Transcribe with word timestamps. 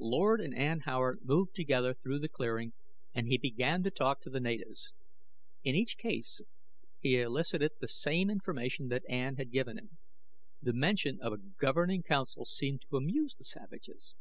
Lord 0.00 0.40
and 0.40 0.58
Ann 0.58 0.80
Howard 0.86 1.20
moved 1.24 1.54
together 1.54 1.94
through 1.94 2.18
the 2.18 2.28
clearing 2.28 2.72
and 3.14 3.28
he 3.28 3.38
began 3.38 3.84
to 3.84 3.92
talk 3.92 4.20
to 4.22 4.28
the 4.28 4.40
natives. 4.40 4.90
In 5.62 5.76
each 5.76 5.96
case 5.96 6.40
he 6.98 7.20
elicited 7.20 7.70
the 7.80 7.86
same 7.86 8.28
information 8.28 8.88
that 8.88 9.08
Ann 9.08 9.36
had 9.36 9.52
given 9.52 9.78
him. 9.78 9.98
The 10.60 10.72
mention 10.72 11.20
of 11.20 11.32
a 11.32 11.38
governing 11.38 12.02
council 12.02 12.44
seemed 12.44 12.82
to 12.90 12.96
amuse 12.96 13.36
the 13.36 13.44
savages. 13.44 14.16